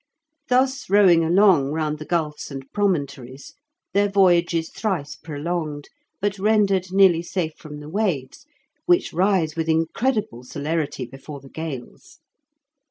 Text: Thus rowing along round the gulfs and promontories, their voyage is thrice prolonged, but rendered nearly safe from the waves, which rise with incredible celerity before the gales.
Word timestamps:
Thus 0.49 0.89
rowing 0.89 1.23
along 1.23 1.69
round 1.73 1.99
the 1.99 2.05
gulfs 2.05 2.49
and 2.49 2.65
promontories, 2.73 3.53
their 3.93 4.09
voyage 4.09 4.55
is 4.55 4.71
thrice 4.71 5.15
prolonged, 5.15 5.89
but 6.19 6.39
rendered 6.39 6.91
nearly 6.91 7.21
safe 7.21 7.53
from 7.55 7.81
the 7.81 7.87
waves, 7.91 8.47
which 8.87 9.13
rise 9.13 9.55
with 9.55 9.69
incredible 9.69 10.41
celerity 10.43 11.05
before 11.05 11.39
the 11.39 11.49
gales. 11.49 12.17